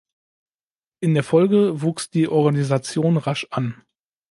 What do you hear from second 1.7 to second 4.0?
wuchs die Organisation rasch an.